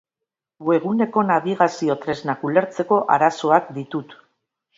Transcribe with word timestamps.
Webguneko 0.69 1.23
nabigazio-tresnak 1.27 2.47
ulertzeko 2.49 2.99
arazoak 3.19 3.71
ditut. 3.79 4.19